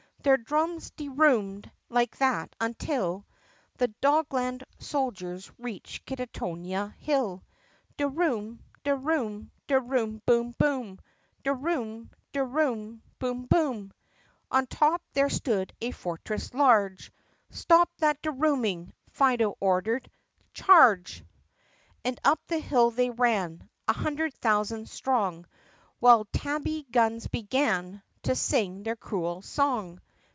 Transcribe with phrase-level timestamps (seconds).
[0.23, 3.25] Their drums de roomed like that until
[3.79, 7.43] The Dogland soldiers reached Kittonia Hill.
[7.97, 8.63] De room!
[8.83, 9.49] de room!
[9.65, 10.21] de room!
[10.27, 10.53] boom!
[10.59, 10.99] boom!
[11.43, 12.11] De room!
[12.33, 12.45] de room!
[12.45, 13.01] de room!
[13.17, 13.45] boom!
[13.47, 13.91] boom!
[14.51, 17.11] On top there stood a fortress large.
[17.49, 20.07] "Stop that de rooming!" Fido ordered.
[20.53, 21.25] "Charge iii
[22.05, 25.47] And up the hill they ran A hundred thousand strong.
[25.97, 29.99] While tabby guns began To sing their cruel song!